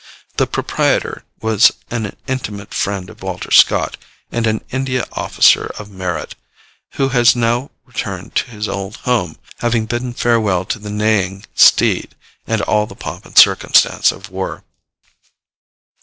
The 0.37 0.47
proprietor 0.47 1.25
was 1.41 1.71
an 1.91 2.15
intimate 2.25 2.73
friend 2.73 3.07
of 3.07 3.21
Walter 3.21 3.51
Scott, 3.51 3.97
and 4.31 4.47
an 4.47 4.63
India 4.71 5.05
officer 5.11 5.67
of 5.77 5.91
merit, 5.91 6.33
who 6.93 7.09
has 7.09 7.35
now 7.35 7.69
returned 7.85 8.33
to 8.33 8.45
his 8.49 8.67
old 8.67 8.95
home, 9.05 9.37
having 9.59 9.85
bidden 9.85 10.13
farewell 10.15 10.65
to 10.65 10.79
the 10.79 10.89
neighing 10.89 11.45
steed 11.53 12.15
and 12.47 12.63
all 12.63 12.87
the 12.87 12.95
pomp 12.95 13.27
and 13.27 13.37
circumstance 13.37 14.11
of 14.11 14.31
war. 14.31 14.63